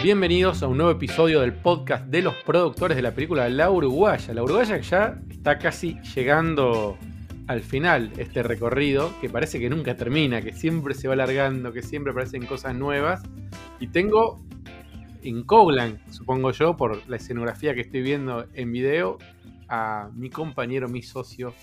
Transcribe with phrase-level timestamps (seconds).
[0.00, 4.32] Bienvenidos a un nuevo episodio del podcast de los productores de la película La Uruguaya.
[4.32, 6.96] La Uruguaya ya está casi llegando
[7.48, 11.82] al final este recorrido, que parece que nunca termina, que siempre se va alargando, que
[11.82, 13.22] siempre aparecen cosas nuevas.
[13.80, 14.40] Y tengo
[15.24, 19.18] en Coglan, supongo yo, por la escenografía que estoy viendo en video,
[19.68, 21.54] a mi compañero, mi socio,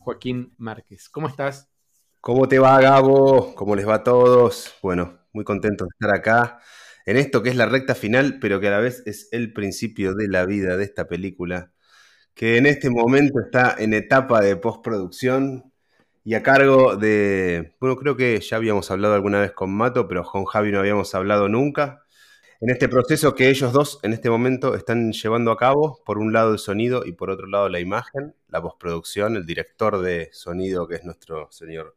[0.00, 1.08] Joaquín Márquez.
[1.08, 1.70] ¿Cómo estás?
[2.20, 3.54] ¿Cómo te va, Gabo?
[3.54, 4.74] ¿Cómo les va a todos?
[4.82, 6.58] Bueno, muy contento de estar acá
[7.06, 10.14] en esto que es la recta final, pero que a la vez es el principio
[10.14, 11.72] de la vida de esta película,
[12.34, 15.72] que en este momento está en etapa de postproducción
[16.24, 20.24] y a cargo de, bueno, creo que ya habíamos hablado alguna vez con Mato, pero
[20.24, 22.02] con Javi no habíamos hablado nunca.
[22.60, 26.32] En este proceso que ellos dos en este momento están llevando a cabo, por un
[26.32, 30.86] lado el sonido y por otro lado la imagen, la postproducción, el director de sonido
[30.86, 31.96] que es nuestro señor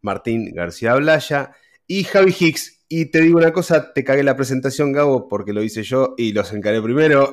[0.00, 1.56] Martín García Blaya
[1.88, 5.62] y Javi Hicks, y te digo una cosa, te cagué la presentación, Gabo, porque lo
[5.62, 7.32] hice yo y los encaré primero.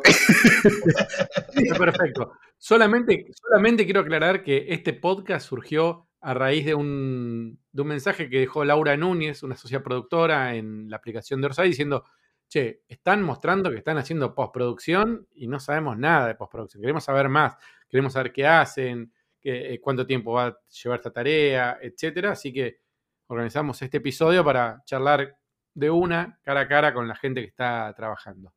[1.79, 2.33] perfecto.
[2.59, 8.65] Solamente, solamente quiero aclarar que este podcast surgió a raíz de un, mensaje que dejó
[8.65, 12.03] Laura Núñez, una socia productora en la aplicación de Orsay, diciendo,
[12.47, 16.81] che, están mostrando que están haciendo postproducción y no sabemos nada de postproducción.
[16.81, 17.55] Queremos saber más,
[17.89, 22.33] queremos saber qué hacen, eh, cuánto tiempo va a llevar esta tarea, etcétera.
[22.33, 22.77] Así que
[23.25, 25.35] organizamos este episodio para charlar
[25.77, 28.51] de una, cara a cara con la gente que está trabajando.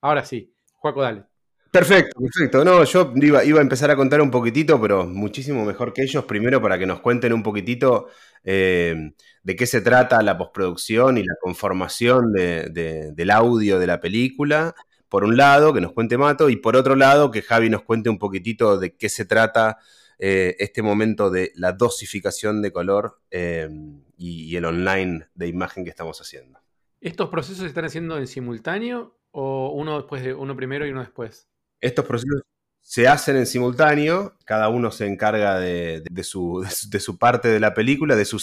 [0.00, 1.24] Ahora sí, Juaco, dale.
[1.72, 2.64] Perfecto, perfecto.
[2.64, 6.24] No, yo iba, iba, a empezar a contar un poquitito, pero muchísimo mejor que ellos.
[6.24, 8.06] Primero para que nos cuenten un poquitito
[8.44, 14.74] eh, de qué se trata la postproducción y la conformación del audio de la película.
[15.08, 18.10] Por un lado, que nos cuente Mato, y por otro lado, que Javi nos cuente
[18.10, 19.78] un poquitito de qué se trata
[20.22, 23.70] eh, este momento de la dosificación de color eh,
[24.18, 26.59] y, el online de imagen que estamos haciendo.
[27.00, 31.00] ¿Estos procesos se están haciendo en simultáneo o uno después de uno primero y uno
[31.00, 31.48] después?
[31.80, 32.42] Estos procesos
[32.82, 36.66] se hacen en simultáneo, cada uno se encarga de, su,
[37.18, 38.38] parte de la película, de su,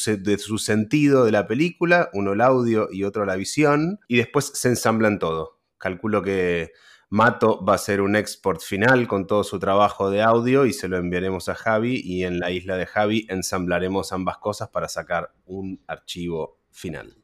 [0.57, 5.19] sentido de la película, uno el audio y otro la visión, y después se ensamblan
[5.19, 5.59] todo.
[5.78, 6.72] Calculo que
[7.09, 10.88] Mato va a hacer un export final con todo su trabajo de audio y se
[10.88, 15.34] lo enviaremos a Javi y en la isla de Javi ensamblaremos ambas cosas para sacar
[15.46, 17.17] un archivo final.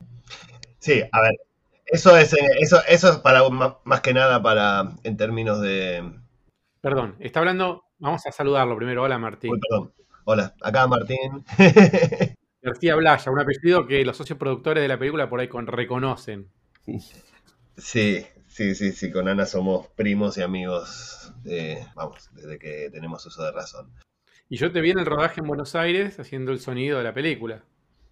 [0.83, 1.37] Sí, a ver,
[1.85, 6.11] eso es, eh, eso, eso es para más que nada para en términos de.
[6.81, 7.85] Perdón, está hablando.
[7.99, 9.03] Vamos a saludarlo primero.
[9.03, 9.57] Hola Martín.
[9.61, 9.93] perdón.
[10.25, 11.45] Hola, acá Martín.
[12.61, 16.49] García Blaya, un apellido que los socios productores de la película por ahí reconocen.
[17.77, 21.33] Sí, Sí, sí, sí, con Ana somos primos y amigos,
[21.95, 23.89] vamos, desde que tenemos uso de razón.
[24.49, 27.13] Y yo te vi en el rodaje en Buenos Aires haciendo el sonido de la
[27.13, 27.63] película.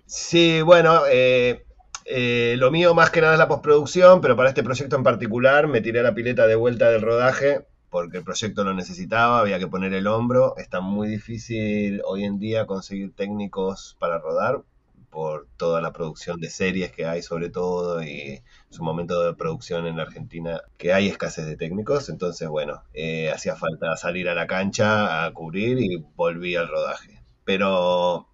[0.05, 1.65] Sí, bueno, eh,
[2.05, 5.67] eh, lo mío más que nada es la postproducción, pero para este proyecto en particular
[5.67, 9.67] me tiré la pileta de vuelta del rodaje porque el proyecto lo necesitaba, había que
[9.67, 10.55] poner el hombro.
[10.57, 14.63] Está muy difícil hoy en día conseguir técnicos para rodar
[15.09, 19.85] por toda la producción de series que hay sobre todo y su momento de producción
[19.85, 24.47] en Argentina que hay escasez de técnicos, entonces bueno, eh, hacía falta salir a la
[24.47, 27.21] cancha a cubrir y volví al rodaje.
[27.43, 28.29] Pero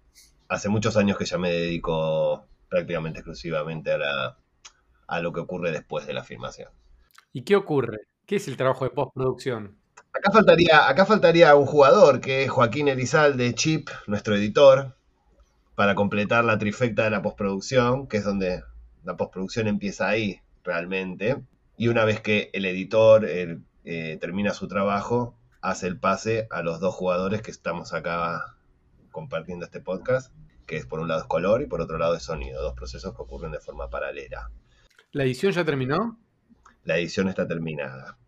[0.48, 4.38] hace muchos años que ya me dedico prácticamente exclusivamente a, la,
[5.06, 6.70] a lo que ocurre después de la filmación.
[7.32, 7.98] ¿Y qué ocurre?
[8.26, 9.78] ¿Qué es el trabajo de postproducción?
[10.12, 14.96] Acá faltaría, acá faltaría un jugador, que es Joaquín Elizalde, Chip, nuestro editor,
[15.74, 18.62] para completar la trifecta de la postproducción, que es donde
[19.04, 21.42] la postproducción empieza ahí realmente.
[21.76, 26.80] Y una vez que el editor eh, termina su trabajo, hace el pase a los
[26.80, 28.56] dos jugadores que estamos acá
[29.10, 30.32] compartiendo este podcast,
[30.68, 33.16] que es por un lado es color y por otro lado es sonido, dos procesos
[33.16, 34.50] que ocurren de forma paralela.
[35.12, 36.20] ¿La edición ya terminó?
[36.84, 38.18] La edición está terminada.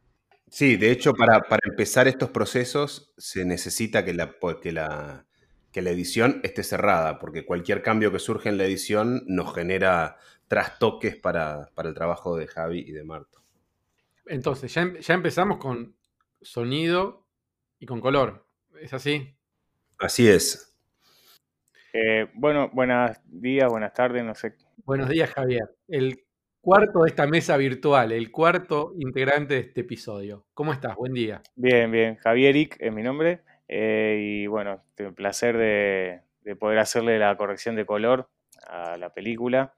[0.49, 5.27] Sí, de hecho, para, para empezar estos procesos se necesita que la, que la,
[5.71, 10.17] que la edición esté cerrada, porque cualquier cambio que surge en la edición nos genera
[10.49, 13.45] trastoques para, el trabajo de Javi y de Marto.
[14.25, 15.95] Entonces, ya, ya, empezamos con
[16.41, 17.27] sonido
[17.79, 18.47] y con color.
[18.81, 19.37] ¿Es así?
[19.99, 20.70] Así es.
[21.93, 24.55] Eh, bueno, buenos días, buenas tardes, no sé.
[24.85, 25.65] Buenos días, Javier.
[25.89, 26.25] El
[26.61, 30.47] cuarto de esta mesa virtual, el cuarto integrante de este episodio.
[30.55, 30.95] ¿Cómo estás?
[30.95, 31.43] Buen día.
[31.57, 32.17] Bien, bien.
[32.17, 33.43] Javier Ick es mi nombre.
[33.67, 38.29] Eh, y bueno, el placer de, poder hacerle la corrección de color
[38.69, 39.75] a la película,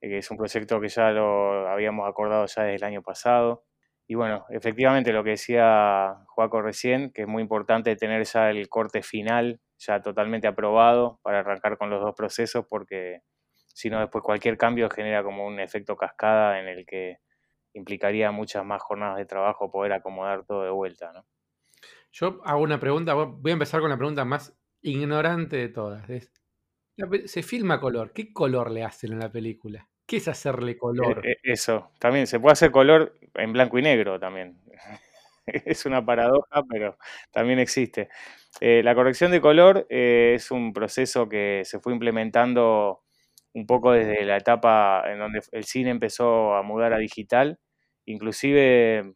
[0.00, 3.64] eh, que es un proyecto que ya lo habíamos acordado ya desde el año pasado.
[4.06, 8.68] Y bueno, efectivamente lo que decía Joaco recién, que es muy importante tener ya el
[8.68, 13.20] corte final ya totalmente aprobado para arrancar con los dos procesos, porque
[13.66, 17.18] si no después cualquier cambio genera como un efecto cascada en el que
[17.74, 21.26] implicaría muchas más jornadas de trabajo poder acomodar todo de vuelta, ¿no?
[22.12, 26.06] Yo hago una pregunta, voy a empezar con la pregunta más ignorante de todas.
[27.26, 29.88] se filma color, ¿qué color le hacen en la película?
[30.06, 31.24] ¿Qué es hacerle color?
[31.24, 34.60] e- Eso, también se puede hacer color en blanco y negro también.
[35.46, 36.96] Es una paradoja, pero
[37.30, 38.08] también existe.
[38.60, 43.02] Eh, la corrección de color eh, es un proceso que se fue implementando
[43.52, 47.58] un poco desde la etapa en donde el cine empezó a mudar a digital,
[48.06, 49.14] inclusive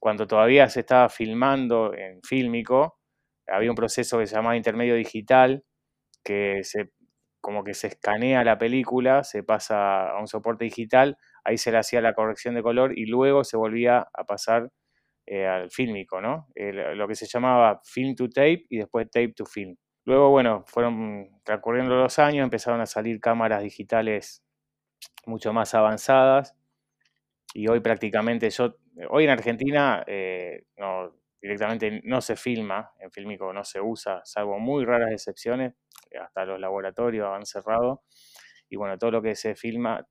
[0.00, 2.98] cuando todavía se estaba filmando en fílmico,
[3.46, 5.64] había un proceso que se llamaba intermedio digital,
[6.24, 6.90] que se,
[7.40, 11.78] como que se escanea la película, se pasa a un soporte digital, ahí se le
[11.78, 14.70] hacía la corrección de color y luego se volvía a pasar
[15.26, 16.48] eh, al fílmico, ¿no?
[16.54, 19.76] Eh, lo- que se llamaba film to tape y después tape to film.
[20.04, 24.44] Luego, bueno, fueron transcurriendo los años, empezaron a salir cámaras digitales
[25.26, 26.54] mucho más avanzadas
[27.54, 28.76] y hoy prácticamente yo,
[29.10, 34.58] hoy en Argentina eh, no, directamente no se filma, en fílmico no se usa, salvo
[34.58, 35.74] muy raras excepciones,
[36.10, 38.02] eh, hasta los laboratorios han cerrado
[38.68, 40.06] y bueno, todo lo que se filma,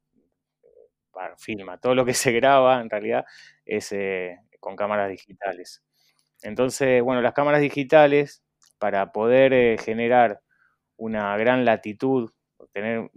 [1.14, 3.26] bueno, filma, todo lo que se graba en realidad
[3.66, 5.84] es eh, con cámaras digitales.
[6.42, 8.44] Entonces, bueno, las cámaras digitales,
[8.80, 10.42] para poder eh, generar
[10.98, 12.31] una gran latitud,
[12.72, 13.10] tener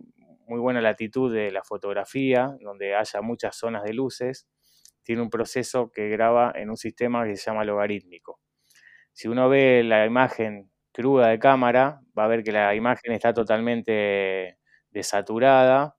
[0.47, 4.49] muy buena latitud de la fotografía, donde haya muchas zonas de luces,
[5.03, 8.41] tiene un proceso que graba en un sistema que se llama logarítmico.
[9.13, 13.33] Si uno ve la imagen cruda de cámara, va a ver que la imagen está
[13.33, 14.59] totalmente
[14.91, 15.97] desaturada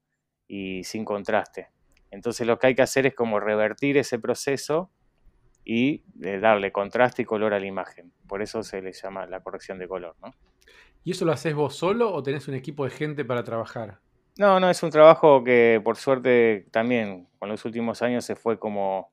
[0.47, 1.69] y sin contraste.
[2.11, 4.91] Entonces lo que hay que hacer es como revertir ese proceso
[5.71, 8.11] y eh, darle contraste y color a la imagen.
[8.27, 10.33] Por eso se le llama la corrección de color, ¿no?
[11.03, 13.99] ¿Y eso lo haces vos solo o tenés un equipo de gente para trabajar?
[14.39, 18.57] No, no, es un trabajo que por suerte también con los últimos años se fue
[18.57, 19.11] como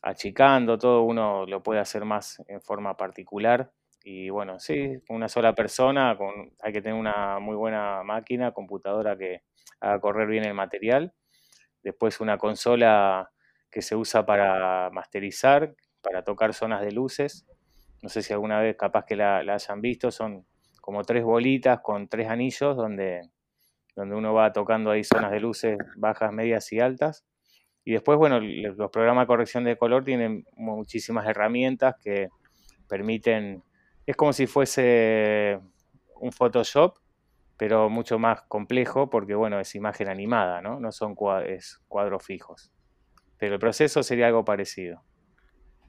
[0.00, 3.72] achicando, todo uno lo puede hacer más en forma particular.
[4.04, 9.18] Y bueno, sí, una sola persona, con, hay que tener una muy buena máquina, computadora
[9.18, 9.42] que
[9.80, 11.12] haga correr bien el material.
[11.82, 13.28] Después una consola
[13.68, 15.74] que se usa para masterizar,
[16.06, 17.46] para tocar zonas de luces.
[18.00, 20.46] No sé si alguna vez capaz que la, hayan visto, son
[20.80, 23.22] como tres bolitas con tres anillos donde
[23.96, 27.24] donde uno va tocando ahí zonas de luces bajas, medias y altas.
[27.82, 32.28] Y después, bueno, los programas de corrección de color tienen muchísimas herramientas que
[32.88, 33.62] permiten,
[34.04, 35.58] es como si fuese
[36.20, 36.98] un Photoshop,
[37.56, 40.78] pero mucho más complejo porque, bueno, es imagen animada, ¿no?
[40.78, 42.70] No son cuadros fijos.
[43.38, 45.02] Pero el proceso sería algo parecido.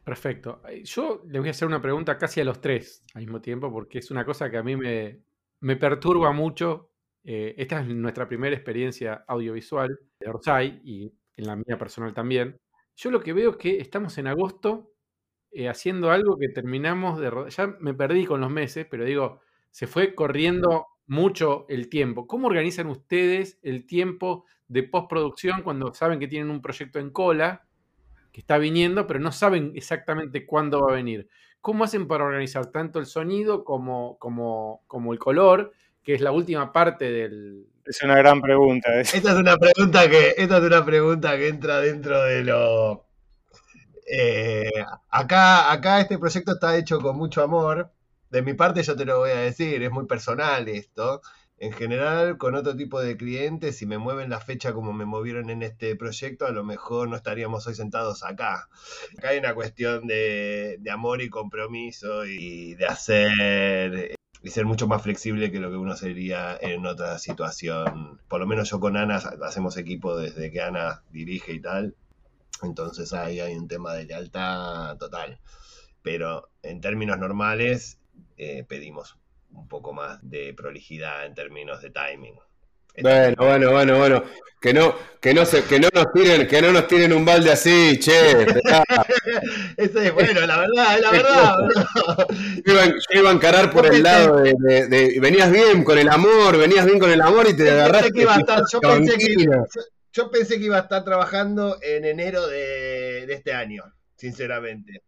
[0.07, 0.61] Perfecto.
[0.85, 3.99] Yo les voy a hacer una pregunta casi a los tres al mismo tiempo, porque
[3.99, 6.91] es una cosa que a mí me, perturba mucho.
[7.25, 12.55] Eh, esta es nuestra primera experiencia audiovisual de Orsay y en la mía personal también.
[12.95, 14.93] Yo lo que veo es que estamos en agosto
[15.51, 17.29] eh, haciendo algo que terminamos de.
[17.49, 22.27] Ya me perdí con los meses, pero digo, se fue corriendo mucho el tiempo.
[22.27, 27.66] ¿Cómo organizan ustedes el tiempo de postproducción cuando saben que tienen un proyecto en cola?
[28.31, 31.29] Que está viniendo, pero no saben exactamente cuándo va a venir.
[31.61, 36.31] ¿Cómo hacen para organizar tanto el sonido como, como, como el color, que es la
[36.31, 37.67] última parte del...
[37.85, 38.93] Es una gran pregunta.
[38.97, 39.01] ¿eh?
[39.01, 43.05] Esta es una pregunta que, esta es una pregunta que entra dentro de lo.
[44.05, 44.69] eh,
[45.09, 47.91] acá, acá este proyecto está hecho con mucho amor.
[48.29, 51.21] De mi parte, yo te lo voy a decir, es muy personal esto.
[51.59, 55.49] En general, con otro tipo de clientes, si me mueven la fecha como me movieron
[55.49, 58.69] en este proyecto, a lo mejor no estaríamos hoy sentados acá.
[59.17, 65.01] Acá hay una cuestión de, amor y compromiso y de hacer y ser mucho más
[65.01, 68.21] flexible que lo que uno sería en otra situación.
[68.27, 71.95] Por lo menos yo con Ana hacemos equipo desde que Ana dirige y tal.
[72.61, 75.39] Entonces ahí hay un tema de lealtad total.
[76.03, 77.99] Pero en términos normales
[78.37, 79.17] eh, pedimos
[79.57, 82.35] un poco más de prolijidad en términos de timing.
[83.01, 84.23] Bueno, bueno, bueno, bueno.
[84.59, 87.51] Que no, que no se, que no nos tiren, que no nos tiren un balde
[87.51, 88.41] así, che.
[89.77, 91.55] Eso es bueno, la verdad, la verdad.
[92.65, 95.99] Yo iba, yo iba a encarar por el lado de, de- de- Venías bien con
[95.99, 98.11] el amor, venías bien con el amor y te agarraste.
[98.11, 99.63] que iba a estar, yo pensé que, tranquila.
[99.75, 99.81] yo,
[100.13, 103.83] yo pensé que iba a estar trabajando en enero de, de este año,
[104.15, 105.03] sinceramente.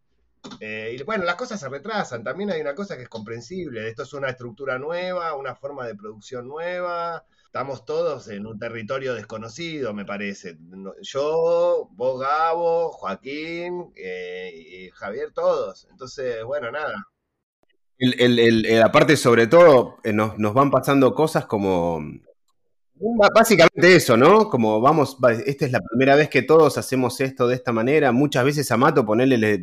[0.60, 2.24] Eh, y bueno, las cosas se retrasan.
[2.24, 3.88] También hay una cosa que es comprensible.
[3.88, 7.24] Esto es una estructura nueva, una forma de producción nueva.
[7.46, 10.56] Estamos todos en un territorio desconocido, me parece.
[11.02, 15.86] Yo, vos, Gabo, Joaquín eh, y Javier, todos.
[15.90, 16.94] Entonces, bueno, nada.
[17.98, 22.00] El, el- el- aparte, sobre todo, eh, nos, nos van pasando cosas como
[23.02, 24.50] Básicamente eso, ¿no?
[24.50, 25.16] Como vamos,
[25.46, 28.12] esta es la primera vez que todos hacemos esto de esta manera.
[28.12, 29.58] Muchas veces a Mato, ponerle,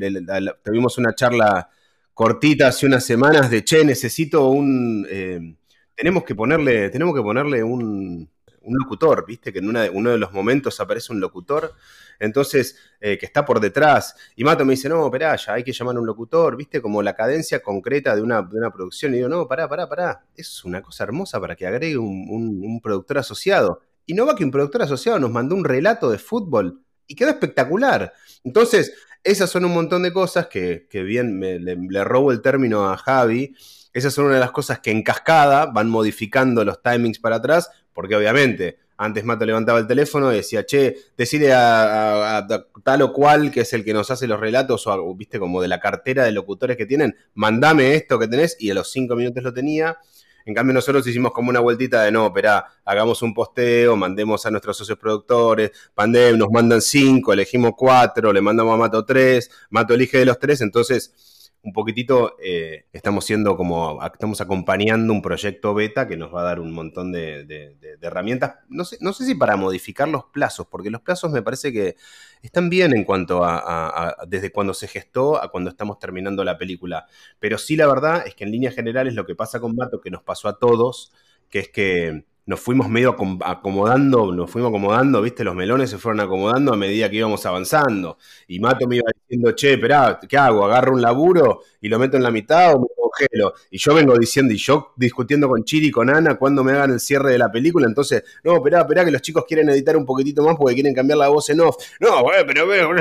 [0.63, 1.69] tuvimos una charla
[2.15, 5.05] cortita hace unas semanas de, che, necesito un...
[5.07, 5.55] Eh,
[5.93, 8.27] tenemos que ponerle, tenemos que ponerle un,
[8.61, 9.53] un locutor, ¿viste?
[9.53, 11.75] Que en uno de los momentos aparece un locutor,
[12.19, 14.15] entonces, eh, que está por detrás.
[14.35, 16.81] Y Mato me dice, no, espera, ya hay que llamar a un locutor, ¿viste?
[16.81, 19.13] Como la cadencia concreta de una, producción.
[19.13, 20.25] Y digo, no, pará, pará, pará.
[20.35, 23.81] Es una cosa hermosa para que agregue un, productor asociado.
[24.05, 27.29] Y no va que un productor asociado nos mandó un relato de fútbol y quedó
[27.29, 28.13] espectacular.
[28.43, 28.93] Entonces,
[29.23, 33.55] esas son un montón de cosas que, bien le, le robo el término a Javi.
[33.97, 37.71] Esas son una de las cosas que en cascada van modificando los timings para atrás,
[37.93, 42.45] porque obviamente antes Mato levantaba el teléfono y decía, che, decide a,
[42.83, 45.67] tal o cual, que es el que nos hace los relatos, o viste, como de
[45.67, 49.41] la cartera de locutores que tienen, mandame esto que tenés, y a los cinco minutos
[49.41, 49.97] lo tenía.
[50.45, 54.51] En cambio, nosotros hicimos como una vueltita de no, espera, hagamos un posteo, mandemos a
[54.51, 59.95] nuestros socios productores, Pandem, nos mandan cinco, elegimos cuatro, le mandamos a Mato tres, Mato
[59.95, 65.73] elige de los tres, entonces un poquitito eh, estamos siendo como, estamos acompañando un proyecto
[65.73, 69.35] beta que nos va a dar un montón de, herramientas, no sé, no sé si
[69.35, 71.95] para modificar los plazos, porque los plazos me parece que
[72.41, 77.05] están bien en cuanto a, desde cuando se gestó a cuando estamos terminando la película,
[77.39, 80.11] pero sí la verdad es que en líneas generales lo que pasa con Mato, que
[80.11, 81.11] nos pasó a todos,
[81.49, 86.21] que es que nos fuimos medio acomodando, nos fuimos acomodando, viste, los melones se fueron
[86.21, 88.17] acomodando a medida que íbamos avanzando.
[88.47, 90.63] Y Mato me iba diciendo, che, esperá, ¿qué hago?
[90.63, 93.53] ¿Agarro un laburo y lo meto en la mitad o me congelo?
[93.69, 96.91] Y yo vengo diciendo, y yo discutiendo con Chiri y con Ana cuando me hagan
[96.91, 100.05] el cierre de la película, entonces, no, esperá, esperá, que los chicos quieren editar un
[100.05, 101.75] poquitito más porque quieren cambiar la voz en off.
[101.99, 102.91] No, pero, pero,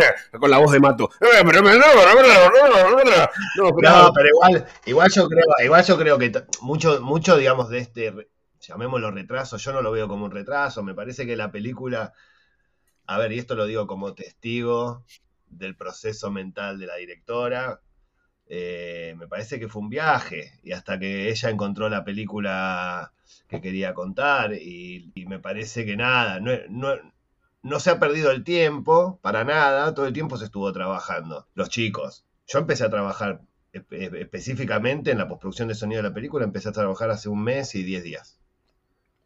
[0.40, 1.08] con la voz de Mato.
[1.20, 1.62] pero, pero,
[3.80, 8.12] no, pero igual, igual yo creo, igual yo creo que mucho, mucho, digamos, de este
[8.60, 12.12] llamémoslo retraso, yo no lo veo como un retraso, me parece que la película,
[13.06, 15.04] a ver, y esto lo digo como testigo
[15.48, 17.80] del proceso mental de la directora,
[18.48, 23.12] eh, me parece que fue un viaje y hasta que ella encontró la película
[23.48, 29.44] que quería contar y, me parece que nada, no, se ha perdido el tiempo para
[29.44, 32.24] nada, todo el tiempo se estuvo trabajando, los chicos.
[32.46, 36.72] Yo empecé a trabajar específicamente en la postproducción de sonido de la película, empecé a
[36.72, 38.38] trabajar hace un mes y diez días.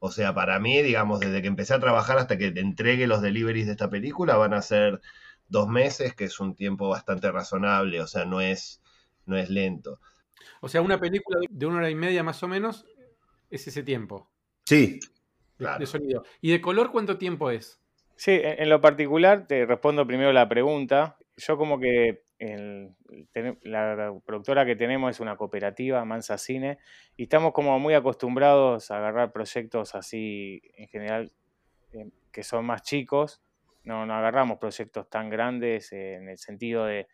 [0.01, 3.21] O sea, para mí, digamos, desde que empecé a trabajar hasta que te entregue los
[3.21, 5.01] deliveries de esta película, van a ser
[5.49, 8.81] dos meses, que es un tiempo bastante razonable, o sea, no es,
[9.27, 10.01] no es lento.
[10.63, 12.87] O sea, una película de una hora y media más o menos
[13.51, 14.31] es ese tiempo.
[14.65, 15.01] Sí.
[15.59, 16.25] De, sonido.
[16.41, 17.79] ¿Y de color cuánto tiempo es?
[18.17, 21.19] Sí, en, lo particular te respondo primero la pregunta.
[21.37, 26.79] Yo como que la productora que tenemos es una cooperativa, Mansa Cine,
[27.17, 31.33] y estamos como muy acostumbrados a agarrar proyectos así, en general,
[31.93, 33.43] eh, que son más chicos.
[33.85, 37.09] No, agarramos proyectos tan grandes en el sentido de,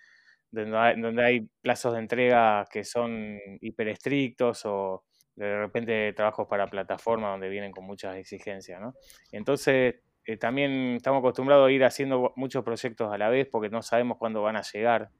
[0.50, 5.04] donde, hay, plazos de entrega que son hiper estrictos o
[5.34, 8.94] de repente trabajos para plataformas donde vienen con muchas exigencias, ¿no?
[9.32, 13.82] Entonces eh, también estamos acostumbrados a ir haciendo muchos proyectos a la vez porque no
[13.82, 15.10] sabemos cuándo van a llegar.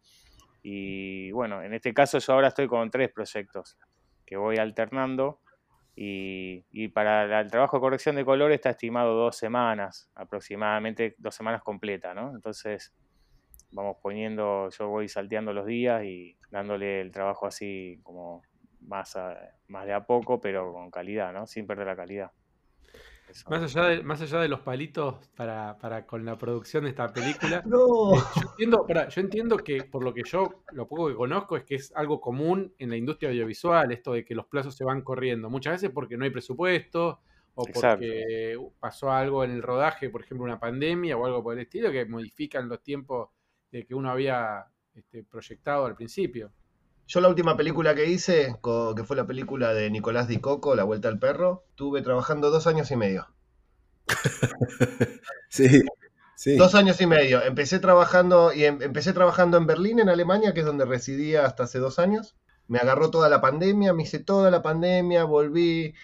[0.62, 3.78] Y bueno, en este caso yo ahora estoy con tres proyectos
[4.26, 5.40] que voy alternando
[5.94, 11.62] y, para el trabajo de corrección de color está estimado dos semanas, aproximadamente dos semanas
[11.62, 12.34] completas, ¿no?
[12.34, 12.92] Entonces
[13.70, 18.42] vamos poniendo, yo voy salteando los días y dándole el trabajo así como
[18.80, 19.16] más,
[19.68, 21.46] más de a poco, pero con calidad, ¿no?
[21.46, 22.32] Sin perder la calidad.
[23.48, 27.12] Más allá, de, más allá de los palitos para, para con la producción de esta
[27.12, 28.14] película, no.
[28.14, 31.64] Eh, yo, entiendo, yo entiendo que por lo que yo, lo poco que conozco, es
[31.64, 35.02] que es algo común en la industria audiovisual, esto de que los plazos se van
[35.02, 35.50] corriendo.
[35.50, 37.20] Muchas veces porque no hay presupuesto
[37.54, 41.60] o porque pasó algo en el rodaje, por ejemplo, una pandemia o algo por el
[41.60, 43.30] estilo, que modifican los tiempos
[43.70, 46.52] de que uno había este, proyectado al principio.
[47.08, 48.56] Yo la última película que hice,
[48.96, 52.66] que fue la película de Nicolás Di Coco, La Vuelta al Perro, estuve trabajando dos
[52.66, 53.28] años y medio.
[55.48, 55.82] sí,
[56.34, 56.56] sí.
[56.56, 57.42] Dos años y medio.
[57.42, 61.64] Empecé trabajando, y em, empecé trabajando en Berlín, en Alemania, que es donde residía hasta
[61.64, 62.36] hace dos años.
[62.66, 65.94] Me agarró toda la pandemia, me hice toda la pandemia, volví,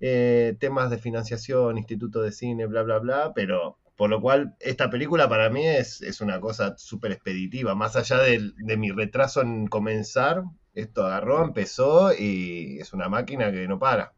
[0.00, 4.90] eh, temas de financiación, instituto de cine, bla, bla, bla, pero por lo cual, esta
[4.90, 7.74] película para mí es, es una cosa súper expeditiva.
[7.74, 13.66] Más allá de, mi retraso en comenzar, esto agarró, empezó y es una máquina que
[13.66, 14.12] no para.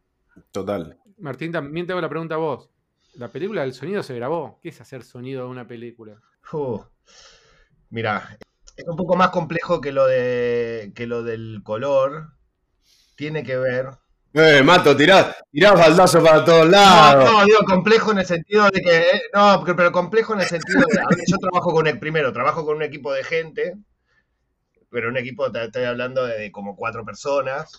[0.50, 0.98] Total.
[1.18, 2.70] Martín, también tengo la pregunta a vos.
[3.14, 4.58] La película del sonido se grabó.
[4.60, 6.20] ¿Qué es hacer sonido de una película?
[6.52, 6.80] Uh,
[7.90, 8.36] mira,
[8.76, 12.32] es un poco más complejo que lo, de, que lo del color.
[13.14, 13.90] Tiene que ver,
[14.34, 17.30] Eh, Mato, tirás, tirás baldazo para todos lados.
[17.30, 18.98] No, digo complejo en el sentido de que.
[18.98, 21.00] eh, no, pero, pero complejo en el sentido de.
[21.00, 23.74] a ver, yo trabajo con el primero, trabajo con un equipo de gente,
[24.90, 27.78] pero un equipo, te estoy hablando de como cuatro personas.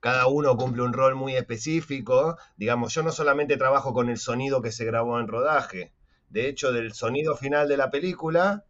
[0.00, 2.38] Cada uno cumple un rol muy específico.
[2.56, 5.92] Digamos, yo no solamente trabajo con el sonido que se grabó en rodaje.
[6.28, 8.64] De hecho, del sonido final de la película,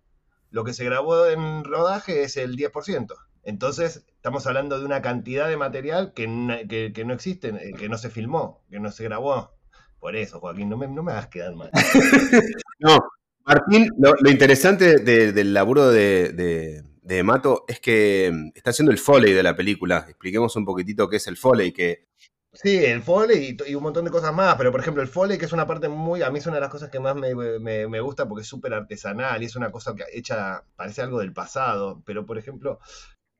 [0.50, 3.14] lo que se grabó en rodaje es el 10%.
[3.44, 7.72] Entonces, estamos hablando de una cantidad de material que, na- que- que no existe, eh,
[7.78, 9.50] que no se filmó, que no se grabó.
[9.98, 11.70] Por eso, Joaquín, no me, no me hagas quedar mal.
[12.80, 12.98] No,
[13.44, 18.70] Martín, lo, lo interesante de- del laburo de, de- de Mato es que mm, está
[18.70, 20.06] haciendo el foley de la película.
[20.08, 22.08] Expliquemos un poquitito qué es el foley, que
[22.52, 25.38] Sí, el foley y, y un montón de cosas más, pero por ejemplo el foley
[25.38, 27.34] que es una parte muy, a mí es una de las cosas que más me,
[27.34, 31.20] me- me gusta porque es súper artesanal y es una cosa que hecha, parece algo
[31.20, 32.78] del pasado, pero por ejemplo,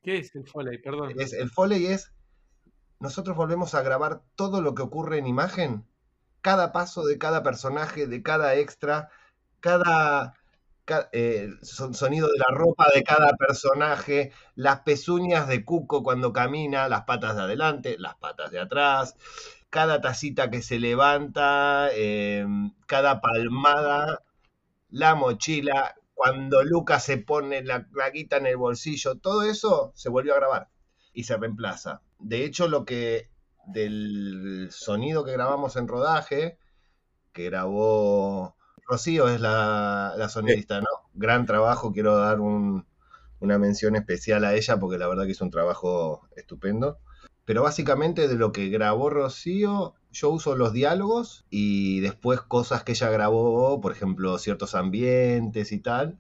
[0.03, 0.79] ¿Qué es el Foley?
[0.79, 1.13] Perdón.
[1.19, 2.13] es, el foley es,
[3.01, 5.87] nosotros volvemos a grabar todo lo que ocurre en imagen,
[6.43, 9.11] cada paso de cada personaje, de cada extra,
[9.61, 10.35] cada,
[10.85, 16.33] ca- eh, son- sonido de la ropa de cada personaje, las pezuñas de Cuco cuando
[16.33, 19.17] camina, las patas de adelante, las patas de atrás,
[19.71, 22.47] cada tacita que se levanta, eh,
[22.87, 24.23] cada palmada,
[24.91, 30.35] la mochila, cuando Lucas se pone la plaquita en el bolsillo, todo eso se volvió
[30.35, 30.69] a grabar
[31.15, 32.03] y se reemplaza.
[32.19, 33.31] De hecho, lo que
[33.67, 36.59] del sonido que grabamos en rodaje,
[37.33, 40.87] que grabó Rocío, es la, la sonidista, ¿no?
[41.15, 42.87] Gran trabajo, quiero dar un-
[43.41, 46.99] una mención especial a ella porque la verdad que hizo un trabajo estupendo.
[47.47, 52.93] Pero básicamente de lo que grabó Rocío, yo uso los diálogos y después cosas que
[52.93, 56.19] ella grabó, por ejemplo, ciertos ambientes y tal.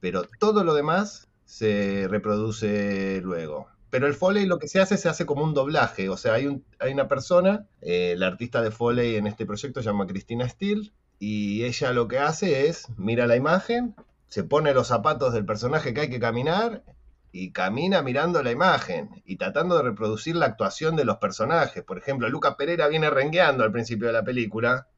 [0.00, 3.68] Pero todo lo demás se reproduce luego.
[3.90, 6.08] Pero el Foley lo que se hace, se hace como un doblaje.
[6.08, 9.80] O sea, hay, un, hay una persona, eh, la artista de Foley en este proyecto
[9.80, 13.94] se llama Cristina Steele, y ella lo que hace es, mira la imagen,
[14.28, 16.84] se pone los zapatos del personaje que hay que caminar
[17.32, 21.84] y camina mirando la imagen y tratando de reproducir la actuación de los personajes.
[21.84, 24.88] Por ejemplo, Luca Pereira viene rengueando al principio de la película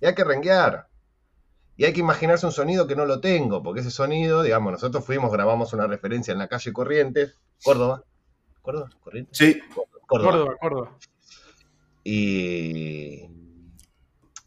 [0.00, 0.88] y hay que renguear.
[1.76, 5.04] Y hay que imaginarse un sonido que no lo tengo, porque ese sonido, digamos, nosotros
[5.04, 8.02] fuimos, grabamos una referencia en la calle Corrientes, Córdoba.
[8.62, 8.90] ¿Córdoba?
[9.00, 9.36] ¿Corrientes?
[9.36, 9.60] sí,
[10.06, 10.30] Córdoba.
[10.30, 10.98] Córdoba, Córdoba.
[12.02, 13.28] Y,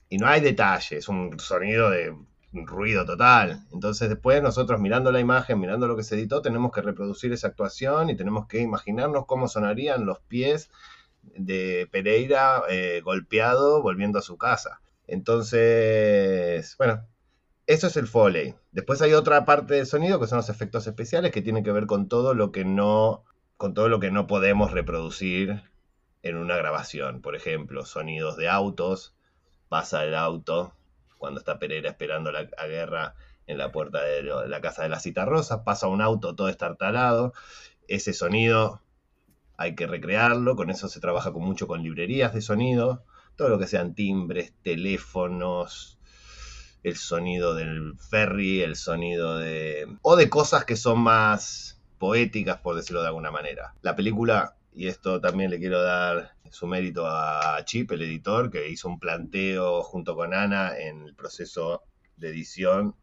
[0.09, 2.15] y no hay detalle, es un sonido de
[2.53, 3.65] ruido total.
[3.71, 7.47] Entonces después nosotros mirando la imagen, mirando lo que se editó, tenemos que reproducir esa
[7.47, 10.69] actuación y tenemos que imaginarnos cómo sonarían los pies
[11.21, 14.81] de Pereira eh, golpeado volviendo a su casa.
[15.07, 17.05] Entonces, bueno,
[17.67, 18.55] eso es el Foley.
[18.71, 21.87] Después hay otra parte del sonido que son los efectos especiales que tienen que ver
[21.87, 23.23] con todo lo que no,
[23.57, 25.63] con todo lo que no podemos reproducir
[26.23, 27.21] en una grabación.
[27.21, 29.15] Por ejemplo, sonidos de autos,
[29.67, 30.73] pasa el auto
[31.19, 33.13] cuando está Pereira esperando la, guerra
[33.45, 37.33] en la puerta de la casa de la cita rosa, pasa un auto todo estartalado,
[37.87, 38.81] ese sonido
[39.57, 43.03] hay que recrearlo, con eso se trabaja con mucho con librerías de sonido,
[43.35, 45.99] todo lo que sean timbres, teléfonos,
[46.83, 49.87] el sonido del ferry, el sonido de...
[50.01, 53.75] o de cosas que son más poéticas, por decirlo de alguna manera.
[53.81, 58.69] La película, y esto también le quiero dar su mérito a Chip, el editor, que
[58.69, 61.83] hizo un planteo junto con Ana en el proceso
[62.17, 62.95] de edición,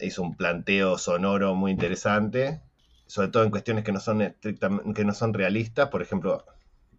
[0.00, 2.62] hizo un planteo sonoro muy interesante,
[3.06, 6.44] sobre todo en cuestiones que no son estrictamente, que no son realistas, por ejemplo,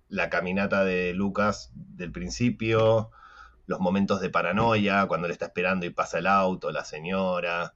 [0.09, 3.11] la caminata de Lucas del principio,
[3.65, 7.73] los momentos de paranoia, cuando le está esperando y pasa el auto, la señora.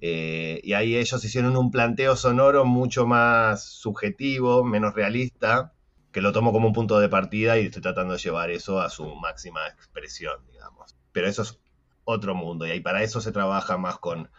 [0.00, 5.72] Eh, y ahí ellos hicieron un planteo sonoro mucho más subjetivo, menos realista,
[6.12, 8.88] que lo tomo como un punto de partida y estoy tratando de llevar eso a
[8.88, 10.96] su máxima expresión, digamos.
[11.12, 11.60] Pero eso es
[12.04, 14.30] otro mundo, y ahí para eso se trabaja más con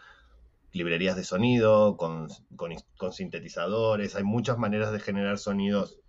[0.73, 5.99] librerías de sonido, con, con, con sintetizadores, hay muchas maneras de generar sonidos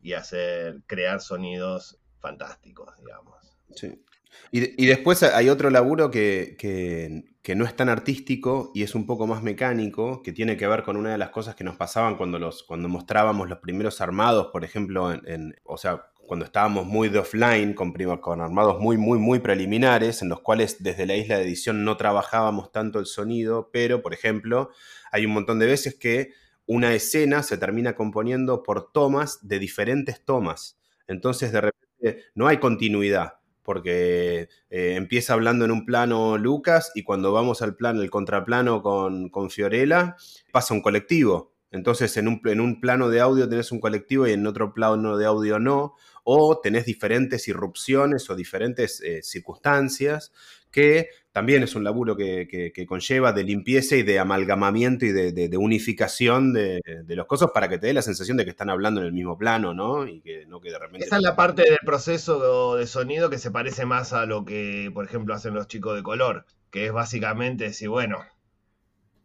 [0.00, 3.56] y hacer, crear sonidos fantásticos, digamos.
[3.74, 4.02] sí.
[4.50, 9.42] Y, después hay otro laburo que, no es tan artístico y es un poco más
[9.42, 12.62] mecánico, que tiene que ver con una de las cosas que nos pasaban cuando, los,
[12.62, 17.74] cuando mostrábamos los primeros armados, por ejemplo, en, o sea, cuando estábamos muy de offline,
[17.74, 21.84] con, con armados muy, muy, muy preliminares, en los cuales desde la isla de edición
[21.84, 24.70] no trabajábamos tanto el sonido, pero, por ejemplo,
[25.12, 26.32] hay un montón de veces que
[26.66, 30.80] una escena se termina componiendo por tomas de diferentes tomas.
[31.06, 33.34] Entonces, de repente, no hay continuidad
[33.66, 38.80] porque eh, empieza hablando en un plano Lucas y cuando vamos al plano, el contraplano
[38.80, 40.16] con, con Fiorella,
[40.52, 41.52] pasa un colectivo.
[41.72, 45.16] Entonces en un, en un plano de audio tenés un colectivo y en otro plano
[45.18, 45.94] de audio no.
[46.22, 50.32] o tenés diferentes irrupciones o diferentes eh, circunstancias
[50.70, 56.54] que también es un laburo que, conlleva de limpieza y de amalgamamiento y de, unificación
[56.54, 59.12] de, los cosas para que te dé la sensación de que están hablando en el
[59.12, 60.06] mismo plano, ¿no?
[60.08, 61.04] Y que no que de repente...
[61.04, 64.90] Esa es la parte del proceso de sonido que se parece más a lo que,
[64.94, 68.24] por ejemplo, hacen los chicos de color, que es básicamente decir, bueno,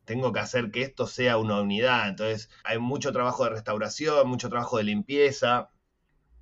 [0.03, 2.09] tengo que hacer que esto sea una unidad.
[2.09, 5.69] Entonces hay mucho trabajo de restauración, mucho trabajo de limpieza,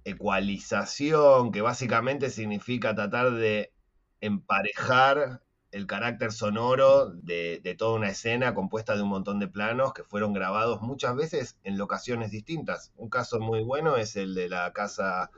[0.03, 3.71] ecualización, que básicamente significa tratar de
[4.19, 10.03] emparejar el carácter sonoro de, toda una escena compuesta de un montón de planos que
[10.03, 12.91] fueron grabados muchas veces en locaciones distintas.
[12.95, 15.29] Un caso muy bueno es el de la casa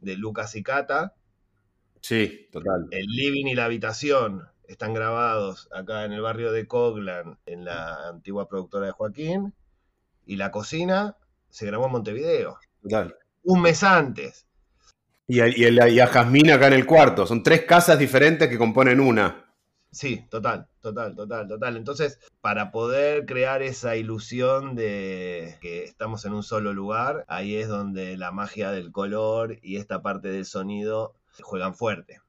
[0.00, 1.14] de Lucas y Cata.
[2.00, 2.88] Sí, total.
[2.90, 8.08] El living y la habitación están grabados acá en el barrio de Coglan, en la
[8.08, 9.54] antigua productora de Joaquín.
[10.26, 11.16] Y la cocina
[11.48, 12.58] se grabó en Montevideo.
[12.82, 13.16] Total.
[13.44, 14.46] Un mes antes.
[15.26, 17.26] Y a, y, Jazmín acá en el cuarto.
[17.26, 19.47] Son tres casas diferentes que componen una.
[19.90, 21.76] Sí, total, total, total, total.
[21.76, 27.68] Entonces, para poder crear esa ilusión de que estamos en un solo lugar, ahí es
[27.68, 32.20] donde la magia del color y esta parte del sonido juegan fuerte.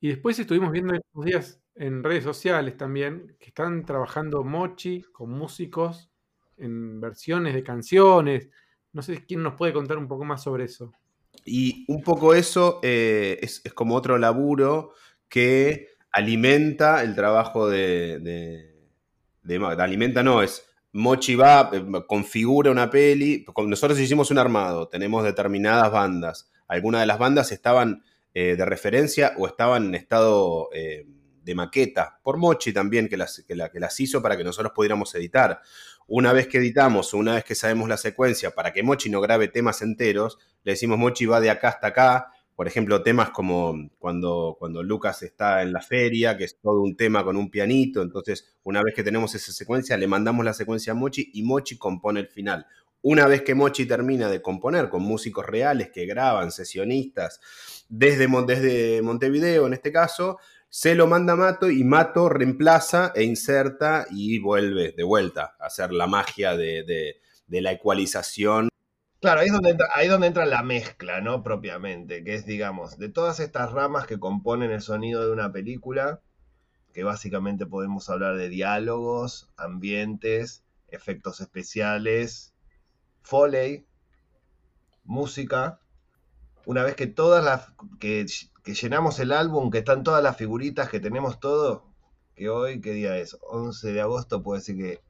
[0.00, 5.30] Y después estuvimos viendo estos días en redes sociales también que están trabajando Mochi con
[5.30, 6.10] músicos
[6.56, 8.48] en versiones de canciones.
[8.92, 10.92] No sé quién nos puede contar un poco más sobre eso.
[11.44, 14.92] Y un poco eso eh, es, como otro laburo
[15.28, 18.70] que alimenta el trabajo de,
[19.78, 23.44] alimenta no, es Mochi va, eh, configura una peli.
[23.66, 26.50] Nosotros hicimos un armado, tenemos determinadas bandas.
[26.68, 32.38] Algunas de las bandas estaban eh, de referencia o estaban en estado de maqueta, por
[32.38, 35.60] Mochi también, que las, que, que las hizo para que nosotros pudiéramos editar.
[36.06, 39.48] Una vez que editamos, una vez que sabemos la secuencia, para que Mochi no grabe
[39.48, 42.33] temas enteros, le decimos Mochi va de acá hasta acá.
[42.54, 46.96] Por ejemplo, temas como cuando, cuando Lucas está en la feria, que es todo un
[46.96, 48.02] tema con un pianito.
[48.02, 51.76] Entonces, una vez que tenemos esa secuencia, le mandamos la secuencia a Mochi y Mochi
[51.76, 52.66] compone el final.
[53.02, 57.38] Una vez que Mochi termina de componer con músicos reales que graban, sesionistas,
[57.88, 60.38] desde, desde Montevideo en este caso,
[60.76, 65.92] se lo manda Mato y Mato reemplaza e inserta y vuelve de vuelta a hacer
[65.92, 68.68] la magia de, la ecualización.
[69.24, 69.52] Claro, ahí es,
[70.10, 71.42] donde entra, la mezcla, ¿no?
[71.42, 76.20] Propiamente, que es, digamos, de todas estas ramas que componen el sonido de una película,
[76.92, 82.52] que básicamente podemos hablar de diálogos, ambientes, efectos especiales,
[83.22, 83.86] foley,
[85.04, 85.80] música.
[86.66, 88.26] Una vez que todas las que
[88.62, 91.86] que llenamos el álbum, que están todas las figuritas, que tenemos todo,
[92.34, 93.38] que hoy, ¿qué día es?
[93.40, 95.00] 11 de agosto, puede decir que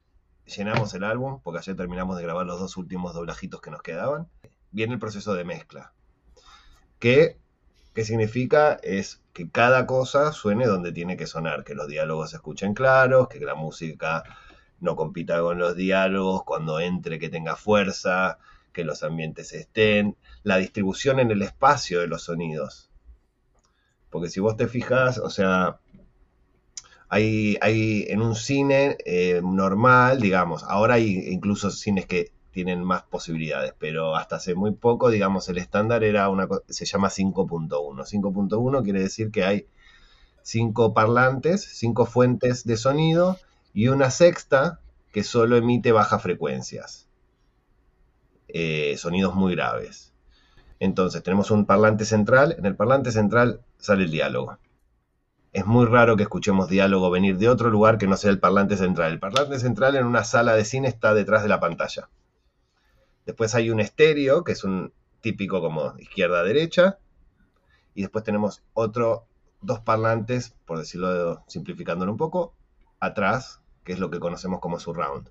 [0.47, 4.29] llenamos el álbum, porque ayer terminamos de grabar los dos últimos doblajitos que nos quedaban.
[4.71, 5.93] Viene el proceso de mezcla.
[6.99, 7.39] Que,
[7.95, 8.79] ¿Qué significa?
[8.83, 13.29] Es que cada cosa suene donde tiene que sonar, que los diálogos se escuchen claros,
[13.29, 14.25] que la música
[14.81, 18.39] no compita con los diálogos, cuando entre que tenga fuerza,
[18.73, 22.91] que los ambientes estén, la distribución en el espacio de los sonidos.
[24.11, 25.79] Porque si vos te fijas, o sea,
[27.09, 33.75] hay, en un cine eh, normal, digamos, ahora hay incluso cines que tienen más posibilidades,
[33.79, 37.69] pero hasta hace muy poco, digamos, el estándar era una se llama 5.1.
[37.69, 39.67] 5.1 quiere decir que hay
[40.43, 43.39] cinco parlantes, cinco fuentes de sonido
[43.73, 44.81] y una sexta
[45.13, 47.09] que solo emite bajas frecuencias,
[48.49, 50.13] eh, sonidos muy graves.
[50.81, 54.59] Entonces tenemos un parlante central, en el parlante central sale el diálogo.
[55.55, 58.77] Es muy raro que escuchemos diálogo venir de otro lugar que no sea el parlante
[58.77, 59.13] central.
[59.13, 62.11] El parlante central en una sala de cine está detrás de la pantalla.
[63.25, 66.99] Después hay un estéreo, que es un típico como izquierda-derecha.
[67.95, 69.29] Y después tenemos otro,
[69.61, 72.57] dos parlantes, por decirlo simplificándolo un poco,
[72.99, 75.31] atrás, que es lo que conocemos como surround.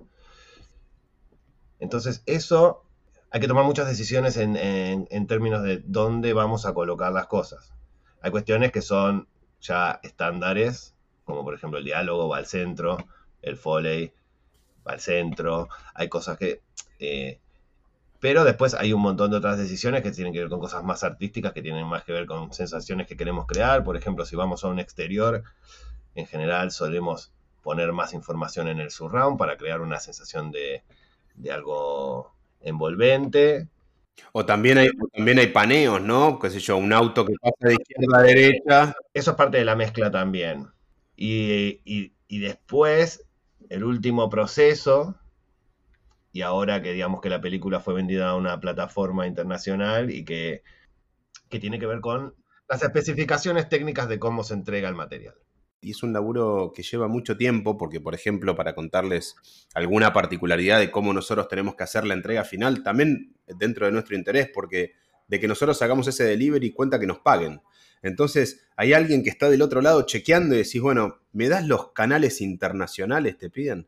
[1.79, 2.85] Entonces eso
[3.29, 7.73] hay que tomar muchas decisiones en, en, términos de dónde vamos a colocar las cosas.
[8.21, 9.27] Hay cuestiones que son
[9.63, 10.93] ya estándares,
[11.25, 12.97] como por ejemplo el diálogo va al centro,
[13.41, 14.13] el foley
[14.87, 16.61] va al centro, hay cosas que...
[16.99, 17.39] Eh,
[18.19, 21.03] pero después hay un montón de otras decisiones que tienen que ver con cosas más
[21.03, 23.83] artísticas, que tienen más que ver con sensaciones que queremos crear.
[23.83, 25.43] Por ejemplo, si vamos a un exterior,
[26.15, 30.83] en general solemos poner más información en el surround para crear una sensación de,
[31.35, 33.67] de algo envolvente.
[34.31, 36.39] O también hay, también hay paneos, ¿no?
[36.39, 38.95] Qué sé yo, un auto que pasa de izquierda a derecha.
[39.13, 40.67] Eso es parte de la mezcla también.
[41.15, 43.25] Y, después,
[43.69, 45.15] el último proceso,
[46.31, 50.63] y ahora que digamos que la película fue vendida a una plataforma internacional y que
[51.53, 52.33] que tiene que ver con
[52.67, 55.35] las especificaciones técnicas de cómo se entrega el material.
[55.83, 59.35] Y es un laburo que lleva mucho tiempo, porque, por ejemplo, para contarles
[59.73, 64.15] alguna particularidad de cómo nosotros tenemos que hacer la entrega final, también dentro de nuestro
[64.15, 64.93] interés, porque
[65.27, 67.61] de que nosotros hagamos ese delivery cuenta que nos paguen.
[68.01, 71.91] Entonces, hay alguien que está del otro lado chequeando y decís, bueno, ¿me das los
[71.91, 73.37] canales internacionales?
[73.37, 73.87] Te piden.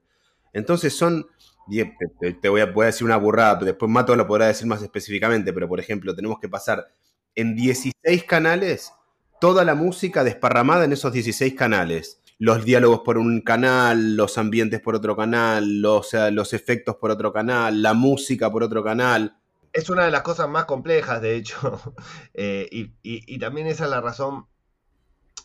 [0.54, 1.28] Entonces son,
[1.70, 5.52] te, voy, a, voy, a, decir una burrada, después Mato lo podrá decir más específicamente,
[5.52, 6.88] pero por ejemplo, tenemos que pasar
[7.36, 8.94] en 16 canales
[9.40, 12.22] toda la música desparramada en esos 16 canales.
[12.38, 16.14] Los diálogos por un canal, los ambientes por otro canal, los,
[16.54, 19.38] efectos por otro canal, la música por otro canal.
[19.72, 21.80] Es una de las cosas más complejas, de hecho,
[22.34, 24.48] eh, y, también esa es la razón,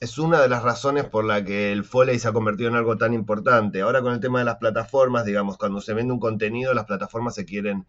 [0.01, 2.97] es una de las razones por la que el Foley se ha convertido en algo
[2.97, 3.83] tan importante.
[3.83, 7.35] Ahora con el tema de las plataformas, digamos, cuando se vende un contenido, las plataformas
[7.35, 7.87] se quieren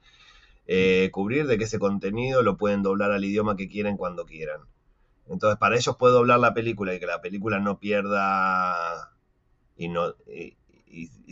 [0.68, 4.62] eh, cubrir de que ese contenido lo pueden doblar al idioma que quieren cuando quieran.
[5.32, 9.14] Entonces, para ellos puede doblar la película y que la película no pierda
[9.78, 10.58] y no y,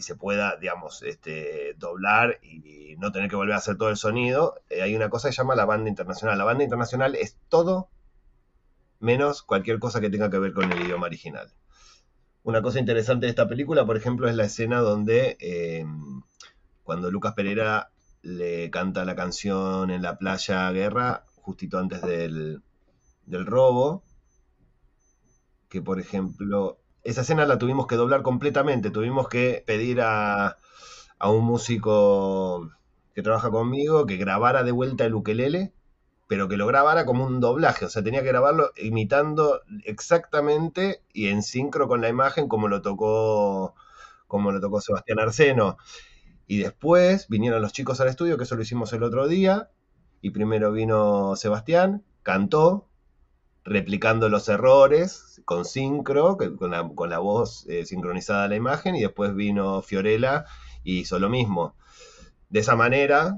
[0.02, 4.56] se pueda, digamos, este, doblar y no tener que volver a hacer todo el sonido.
[4.70, 6.38] Eh, hay una cosa que se llama la banda internacional.
[6.38, 7.90] La banda internacional es todo
[9.02, 11.52] menos cualquier cosa que tenga que ver con el idioma original.
[12.44, 15.86] Una cosa interesante de esta película, por ejemplo, es la escena donde eh,
[16.84, 22.62] cuando Lucas Pereira le canta la canción en la playa Guerra, justito antes del,
[23.30, 24.04] del robo,
[25.70, 30.58] que por ejemplo, esa escena la tuvimos que doblar completamente, tuvimos que pedir a,
[31.20, 32.72] a un músico
[33.14, 35.74] que trabaja conmigo que grabara de vuelta el ukelele,
[36.28, 41.28] pero que lo grabara como un doblaje, o sea, tenía que grabarlo imitando exactamente y
[41.30, 43.76] en sincro con la imagen como lo tocó
[44.28, 45.78] como lo tocó Sebastián Arseno.
[46.48, 49.72] Y después vinieron los chicos al estudio, que eso lo hicimos el otro día,
[50.22, 52.89] y primero vino Sebastián, cantó,
[53.70, 58.96] replicando los errores con sincro, con la, con la voz eh, sincronizada a la imagen,
[58.96, 60.46] y después vino Fiorella
[60.84, 61.76] y hizo lo mismo.
[62.50, 63.38] De esa manera,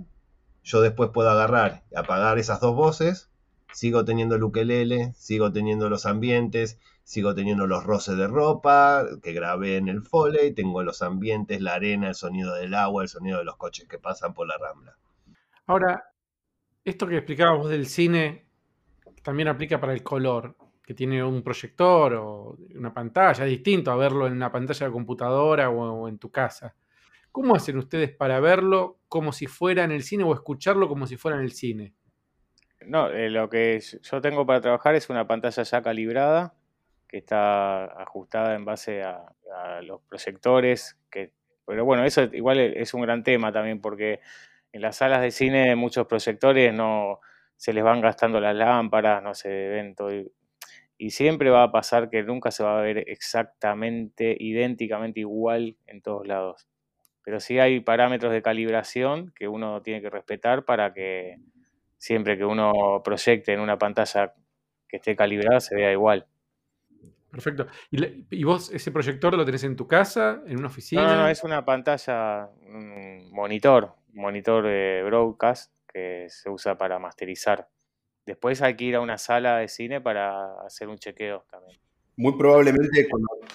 [0.63, 3.29] yo después puedo agarrar apagar esas dos voces,
[3.73, 9.33] sigo teniendo el ukelele, sigo teniendo los ambientes, sigo teniendo los roces de ropa que
[9.33, 13.39] grabé en el Foley, tengo los ambientes, la arena, el sonido del agua, el sonido
[13.39, 14.95] de los coches que pasan por la rambla.
[15.65, 16.05] Ahora,
[16.85, 18.50] esto que explicabas del cine
[19.21, 23.95] también aplica para el color, que tiene un proyector o una pantalla, es distinto a
[23.95, 26.75] verlo en una pantalla de computadora o, en tu casa.
[27.31, 31.17] ¿Cómo hacen ustedes para verlo como si fuera en el cine o escucharlo como si
[31.17, 31.93] fuera en el cine?
[32.85, 36.55] No, eh, lo que yo tengo para trabajar es una pantalla ya calibrada,
[37.07, 39.33] que está ajustada en base a,
[39.83, 41.33] los proyectores, que,
[41.65, 44.21] pero bueno, eso igual es un gran tema también, porque
[44.71, 47.19] en las salas de cine muchos proyectores no,
[47.61, 50.11] se les van gastando las lámparas, no se ven todo.
[50.97, 56.01] Y, siempre va a pasar que nunca se va a ver exactamente, idénticamente igual en
[56.01, 56.67] todos lados.
[57.23, 61.37] Pero sí hay parámetros de calibración que uno tiene que respetar para que
[61.99, 64.33] siempre que uno proyecte en una pantalla
[64.89, 66.25] que esté calibrada se vea igual.
[67.29, 67.67] Perfecto.
[67.91, 71.03] ¿Y, vos ese proyector lo tenés en tu casa, en una oficina?
[71.03, 76.99] No, no, es una pantalla, un monitor, un monitor de broadcast que se usa para
[76.99, 77.69] masterizar.
[78.25, 81.79] Después hay que ir a una sala de cine para hacer un chequeo también.
[82.17, 83.07] Muy probablemente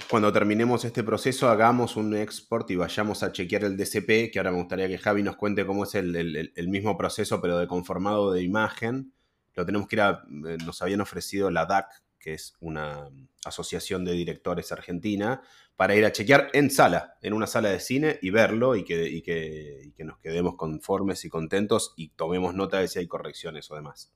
[0.08, 4.50] cuando, terminemos este proceso hagamos un export y vayamos a chequear el DCP, que ahora
[4.50, 8.42] me gustaría que Javi nos cuente cómo es el, mismo proceso, pero de conformado de
[8.42, 9.12] imagen.
[9.54, 11.86] Lo tenemos que ir a, eh, nos habían ofrecido la DAC,
[12.26, 13.08] que es una
[13.44, 15.42] asociación de directores argentina,
[15.76, 19.22] para ir a chequear en sala, en una sala de cine y verlo y que,
[19.22, 24.12] que, nos quedemos conformes y contentos y tomemos nota de si hay correcciones o demás.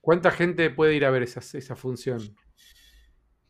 [0.00, 2.34] ¿Cuánta gente puede ir a ver esa, esa función?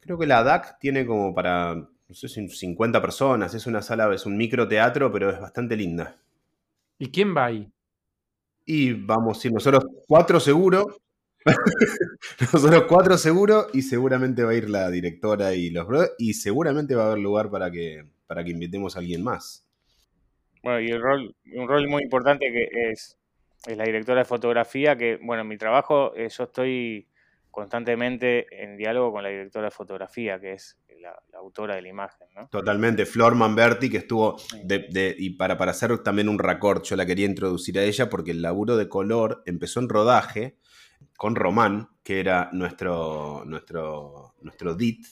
[0.01, 3.55] Creo que la DAC tiene como para, no sé, 50 personas.
[3.55, 6.20] Es una sala, es un microteatro, pero es bastante linda.
[6.99, 7.73] ¿Y quién va ahí?
[8.66, 11.01] Y vamos, ir nosotros cuatro seguro,
[12.53, 16.94] Nosotros cuatro seguro y seguramente va a ir la directora y los brothers y seguramente
[16.94, 19.66] va a haber lugar para que, para que invitemos a alguien más.
[20.62, 23.18] Bueno, y el rol, un rol muy importante que es,
[23.66, 27.07] es la directora de fotografía, que bueno, en mi trabajo eh, yo estoy
[27.50, 32.29] constantemente en diálogo con la directora de fotografía, que es la, autora de la imagen.
[32.50, 37.07] Totalmente, Flor Manberti, que estuvo, de, y para, para hacer también un record, yo la
[37.07, 40.59] quería introducir a ella porque el laburo de color empezó en rodaje,
[41.16, 45.06] con Román, que era nuestro, nuestro, nuestro DIT,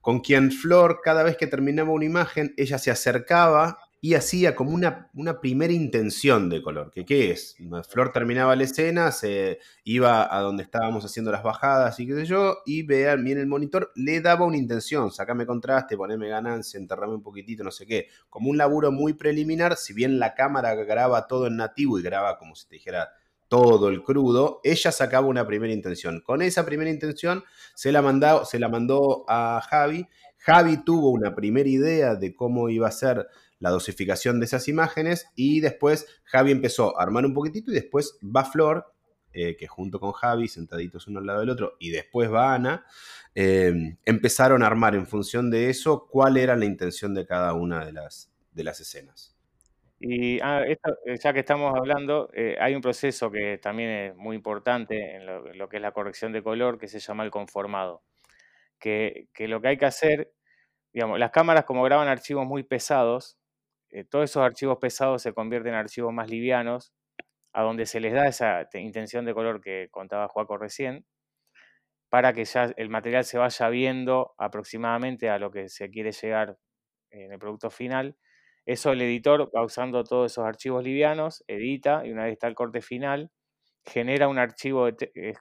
[0.00, 4.70] con quien Flor, cada vez que terminaba una imagen, ella se acercaba y hacía como
[4.70, 6.90] una, una, primera intención de color.
[6.90, 7.56] Que, ¿Qué es?
[7.88, 12.24] Flor terminaba la escena, se iba a donde estábamos haciendo las bajadas y qué sé
[12.24, 17.14] yo, y vean bien el monitor, le daba una intención, sacame contraste, poneme ganancia, enterrame
[17.14, 18.08] un poquitito, no sé qué.
[18.30, 22.38] Como un laburo muy preliminar, si bien la cámara graba todo en nativo y graba
[22.38, 23.10] como si te dijera
[23.50, 26.20] todo el crudo, ella sacaba una primera intención.
[26.20, 27.42] Con esa primera intención
[27.74, 30.06] se la, mandó, se la mandó a Javi.
[30.38, 33.26] Javi tuvo una primera idea de cómo iba a ser
[33.58, 38.18] la dosificación de esas imágenes y después Javi empezó a armar un poquitito y después
[38.24, 38.94] va Flor,
[39.32, 42.86] eh, que junto con Javi, sentaditos uno al lado del otro, y después va Ana,
[43.34, 47.84] eh, empezaron a armar en función de eso cuál era la intención de cada una
[47.84, 49.39] de las, de las escenas.
[50.02, 50.78] Y ah, eh,
[51.22, 55.68] ya que estamos hablando, eh, hay un proceso que también es muy importante en lo,
[55.68, 58.02] que es la corrección de color, que se llama el conformado.
[58.78, 60.32] Que, lo que hay que hacer,
[60.94, 63.38] digamos, las cámaras como graban archivos muy pesados,
[63.90, 66.94] eh, todos esos archivos pesados se convierten en archivos más livianos,
[67.52, 71.04] a donde se les da esa intención de color que contaba Juaco recién,
[72.08, 76.58] para que ya el material se vaya viendo aproximadamente a lo que se quiere llegar
[77.10, 78.16] en el producto final
[78.72, 82.54] eso el editor va usando todos esos archivos livianos, edita y una vez está el
[82.54, 83.30] corte final,
[83.84, 85.34] genera un archivo, de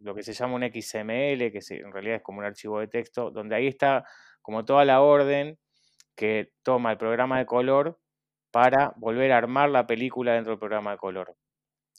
[0.00, 3.30] lo que se llama un XML, que en realidad es como un archivo de texto,
[3.30, 4.04] donde ahí está
[4.42, 5.58] como toda la orden
[6.14, 7.98] que toma el programa de color
[8.50, 11.36] para volver a armar la película dentro del programa de color.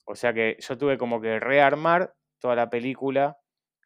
[0.05, 3.37] O sea que yo tuve como que rearmar toda la película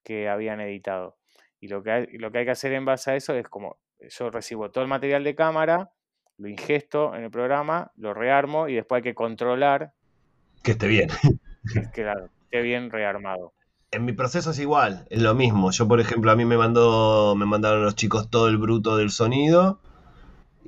[0.03, 1.17] que habían editado.
[1.59, 4.29] Y lo que lo que, hay que hacer en base a eso es como yo
[4.29, 5.91] recibo todo el material de cámara,
[6.43, 9.93] lo ingesto en el programa, lo rearmo y después hay que controlar
[10.61, 11.09] que esté bien.
[11.93, 13.53] Que, esté bien rearmado.
[13.91, 15.71] En mi proceso es igual, es lo mismo.
[15.71, 19.11] Yo, por ejemplo, a mí me mandó, me mandaron los chicos todo el bruto del
[19.11, 19.79] sonido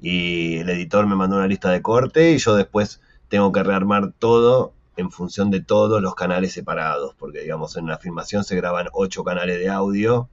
[0.01, 4.13] y el editor me mandó una lista de corte y yo después tengo que rearmar
[4.13, 8.87] todo en función de todos los canales separados, porque digamos en la filmación se graban
[8.93, 10.29] ocho canales de audio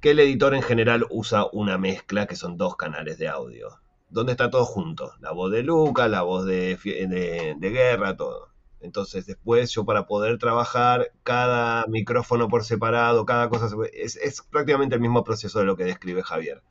[0.00, 3.78] que el editor en general usa una mezcla que son dos canales de audio,
[4.14, 8.48] donde está todo junto, la voz de Luca, la voz de, de, Guerra, todo.
[8.80, 14.94] Entonces después yo para poder trabajar cada micrófono por separado, cada cosa, es, es prácticamente
[14.94, 16.62] el mismo proceso de lo que describe Javier.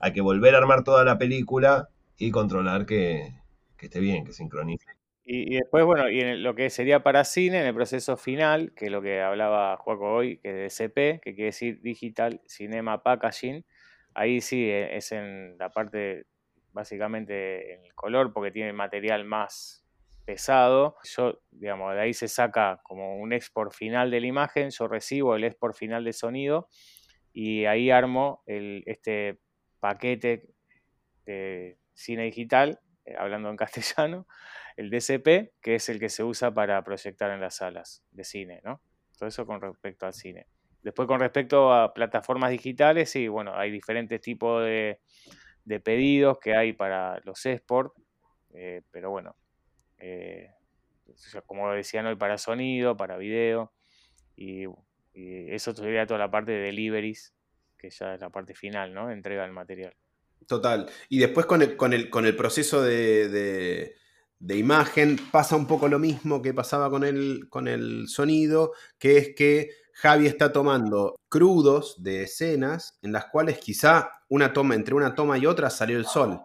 [0.00, 3.32] Hay que volver a armar toda la película y controlar que,
[3.76, 4.86] que esté bien, que sincronice.
[5.30, 8.86] Y, después, bueno, y en lo que sería para cine, en el proceso final, que
[8.86, 13.62] es lo que hablaba Juaco hoy, que es DCP, que quiere decir Digital Cinema Packaging,
[14.14, 16.24] ahí sí e, es en la parte,
[16.78, 19.84] básicamente en el color, porque tiene material más
[20.24, 20.94] pesado.
[21.02, 25.34] Yo, digamos, de ahí se saca como un export final de la imagen, yo recibo
[25.34, 26.68] el export final de sonido
[27.32, 29.40] y ahí armo el, este
[29.80, 30.44] paquete
[31.26, 34.28] de cine digital, eh, hablando en castellano,
[34.76, 38.60] el DCP, que es el que se usa para proyectar en las salas de cine,
[38.62, 38.80] ¿no?
[39.18, 40.46] Todo eso con respecto al cine.
[40.80, 45.00] Después con respecto a plataformas digitales, sí, bueno, hay diferentes tipos de,
[45.80, 47.94] pedidos que hay para los eSports,
[48.54, 49.36] eh, pero bueno,
[49.98, 50.50] eh,
[51.46, 53.72] como decían hoy, para sonido, para video,
[54.36, 54.66] y,
[55.14, 57.34] eso sería toda la parte de deliveries,
[57.76, 59.10] que ya es la parte final, ¿no?
[59.10, 59.92] Entrega del material.
[60.46, 60.88] Total.
[61.08, 63.96] Y después con el, con el, con el proceso de
[64.40, 69.18] de imagen, pasa un poco lo mismo que pasaba con el, con el sonido, que
[69.18, 74.94] es que Javi está tomando crudos de escenas en las cuales quizá una toma, entre
[74.94, 76.40] una toma y otra salió el sol.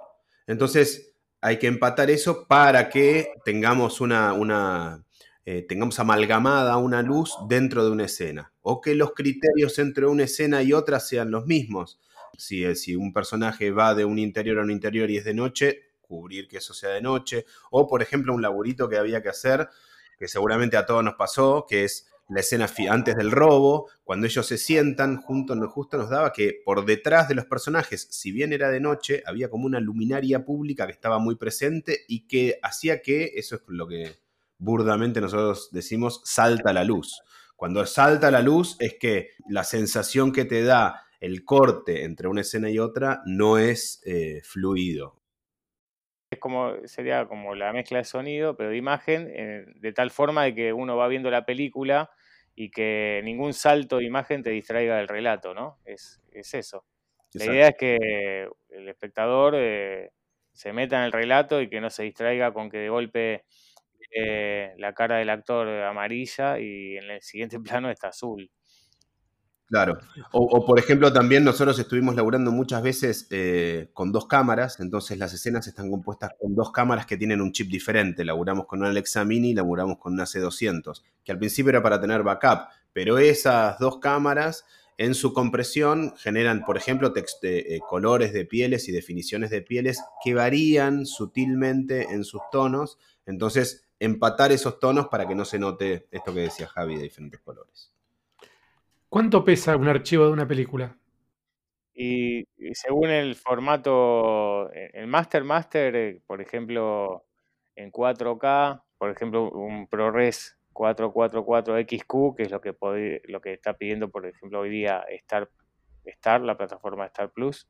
[0.47, 5.05] Entonces hay que empatar eso para que tengamos una, una
[5.45, 8.51] eh, tengamos amalgamada una luz dentro de una escena.
[8.63, 11.99] O que los criterios entre una escena y otra sean los mismos.
[12.35, 15.81] Si, si un personaje va de un interior a un interior y es de noche,
[16.01, 19.69] cubrir que eso sea de noche, o por ejemplo un laburito que había que hacer,
[20.17, 24.45] que seguramente a todos nos pasó, que es la escena antes del robo, cuando ellos
[24.45, 28.69] se sientan, junto, justo nos daba que por detrás de los personajes, si bien era
[28.69, 33.33] de noche, había como una luminaria pública que estaba muy presente y que hacía que,
[33.35, 34.15] eso es lo que
[34.57, 37.21] burdamente nosotros decimos, salta la luz.
[37.55, 42.41] Cuando salta la luz es que la sensación que te da el corte entre una
[42.41, 45.23] escena y otra no es eh, fluido
[46.33, 50.43] es como, sería como la mezcla de sonido, pero de imagen, eh, de tal forma
[50.43, 52.11] de que uno va viendo la película
[52.55, 55.79] y que ningún salto de imagen te distraiga del relato, ¿no?
[55.85, 56.85] Es, eso.
[57.33, 60.11] La idea es que el espectador eh,
[60.51, 63.45] se meta en el relato y que no se distraiga con que de golpe
[64.11, 68.49] eh, la cara del actor amarilla y en el siguiente plano está azul.
[69.73, 69.97] Claro.
[70.33, 75.33] O, por ejemplo, también nosotros estuvimos laburando muchas veces eh, con dos cámaras, entonces las
[75.33, 78.23] escenas están compuestas con dos cámaras que tienen un chip diferente.
[78.23, 81.99] Laburamos con una Alexa Mini y laburamos con una C200, que al principio era para
[81.99, 84.63] tener backup, pero esas dos cámaras
[84.99, 87.11] en su compresión generan, por ejemplo,
[87.41, 92.99] eh, colores de pieles y definiciones de pieles que varían sutilmente en sus tonos.
[93.25, 97.41] Entonces, empatar esos tonos para que no se note esto que decía Javi de diferentes
[97.41, 97.92] colores.
[99.13, 100.97] ¿Cuánto pesa un archivo de una película?
[101.93, 107.23] Y, según el formato, eh, el Master Master, eh, por ejemplo,
[107.75, 114.09] en 4K, por ejemplo, un ProRes 444XQ, que es lo que, lo que está pidiendo,
[114.09, 115.47] por ejemplo, hoy día Star,
[116.05, 117.69] Star la plataforma Star Plus,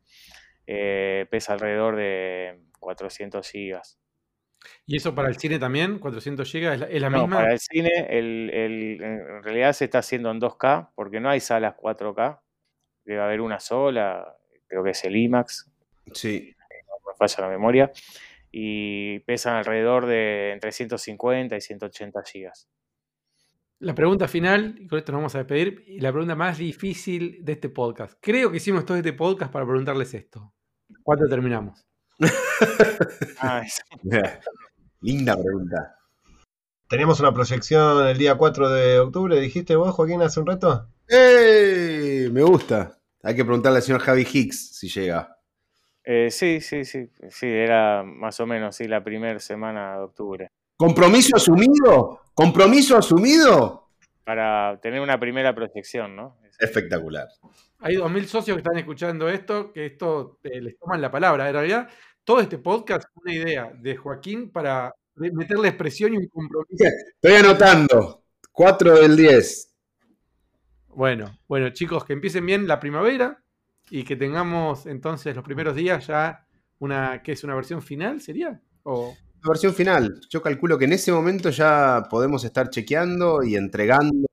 [0.65, 3.99] eh, pesa alrededor de 400 gigas.
[4.86, 5.99] ¿Y eso para el cine también?
[5.99, 10.91] ¿400 GB es la, no, Para el cine, en realidad se está haciendo en 2K,
[10.95, 12.39] porque no hay salas 4K.
[13.05, 14.38] Debe haber una sola,
[14.68, 15.72] creo que es el IMAX.
[16.14, 16.55] Sí.
[16.88, 17.91] No me falla la memoria.
[18.51, 22.51] Y pesan alrededor de entre 150 y 180 GB.
[23.80, 27.43] La pregunta final, y con esto nos vamos a despedir, y la pregunta más difícil
[27.43, 28.18] de este podcast.
[28.22, 30.53] Creo que hicimos todo este podcast para preguntarles esto.
[31.03, 31.86] ¿Cuánto terminamos?
[35.01, 35.99] Linda pregunta.
[36.88, 40.88] Tenemos una proyección el día 4 de octubre, dijiste vos, Joaquín, hace un rato.
[41.07, 42.30] ¡Ey!
[42.32, 42.99] Me gusta.
[43.24, 45.38] Hay que preguntarle al señor Javi Hicks si llega.
[46.03, 47.09] Eh, sí, sí, sí.
[47.30, 50.51] Sí, era más o menos, sí, la primera semana de octubre.
[50.78, 52.21] ¿Compromiso asumido?
[52.34, 53.89] ¿Compromiso asumido?
[54.26, 56.38] Para tener una primera proyección, ¿no?
[56.59, 57.28] Espectacular.
[57.80, 61.47] Hay 2.000 socios que están escuchando esto, que esto eh, les toman la palabra.
[61.47, 61.89] En realidad,
[62.24, 66.86] todo este podcast es una idea de Joaquín para meterle expresión y un compromiso.
[67.15, 68.24] Estoy anotando.
[68.51, 69.76] 4 del 10.
[70.89, 73.43] Bueno, bueno, chicos, que empiecen bien la primavera
[73.89, 76.45] y que tengamos entonces los primeros días ya
[76.80, 77.43] una, ¿qué es?
[77.43, 78.61] ¿Una versión final sería?
[78.84, 79.15] ¿O?
[79.45, 80.21] versión final.
[80.30, 84.28] Yo calculo que en ese momento ya podemos estar chequeando y entregando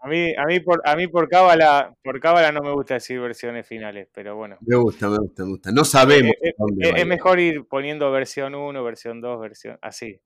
[0.00, 3.20] a mí, a mí por, a mí por cábala, por cábala no me gusta decir
[3.20, 4.56] versiones finales, pero bueno.
[4.60, 5.72] Me gusta, me gusta, me gusta.
[5.72, 6.32] No sabemos.
[6.40, 10.20] Eh, eh, es, mejor ir poniendo versión 1, versión 2, versión así.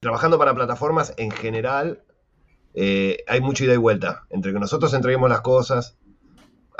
[0.00, 2.02] Trabajando para plataformas en general,
[2.74, 4.24] eh, hay mucha ida y vuelta.
[4.30, 5.96] Entre que nosotros entreguemos las cosas,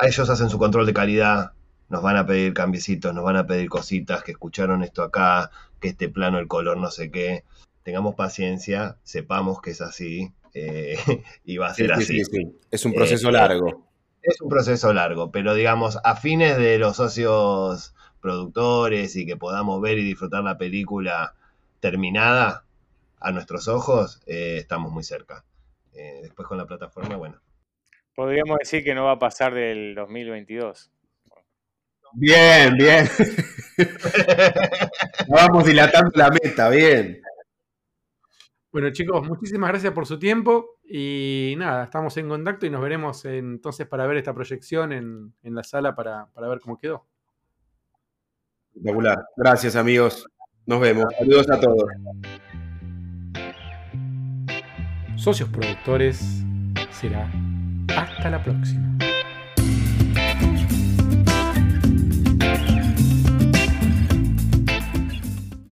[0.01, 1.53] ellos hacen su control de calidad,
[1.89, 5.89] nos van a pedir cambiecitos, nos van a pedir cositas, que escucharon esto acá, que
[5.89, 7.45] este plano, el color, no sé qué.
[7.85, 10.97] Tengamos paciencia, sepamos que es así, eh,
[11.45, 12.23] y va a ser así.
[12.71, 13.87] es un proceso eh, largo.
[14.23, 19.81] Es un proceso largo, pero digamos, a fines de los socios productores y que podamos
[19.83, 21.35] ver y disfrutar la película
[21.81, 22.65] terminada
[23.21, 25.45] a nuestros ojos, eh, estamos muy cerca.
[25.93, 27.41] después con la plataforma, bueno.
[28.15, 30.91] Podríamos decir que no va a pasar del 2022.
[32.15, 33.07] Bien, bien.
[35.29, 37.21] Vamos dilatando la meta, bien.
[38.77, 43.25] Bueno, chicos, muchísimas gracias por su tiempo y nada, estamos en contacto y nos veremos
[43.25, 47.07] entonces para ver esta proyección en, la sala para, para, ver cómo quedó.
[48.75, 49.25] Espectacular.
[49.35, 50.29] Gracias, amigos.
[50.67, 51.07] Nos vemos.
[51.19, 51.85] Saludos a todos.
[55.17, 56.45] Socios productores
[56.91, 57.33] será
[57.97, 58.99] hasta la próxima.